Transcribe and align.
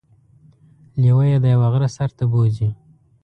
لیوه 1.01 1.23
يې 1.31 1.37
د 1.43 1.45
یوه 1.55 1.67
غره 1.73 1.89
سر 1.95 2.09
ته 2.17 2.23
بوځي. 2.31 2.69